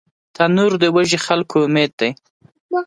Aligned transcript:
تنور 0.35 0.71
د 0.83 0.85
وږي 0.95 1.19
خلکو 1.25 1.57
امید 1.67 1.91
دی 1.99 2.11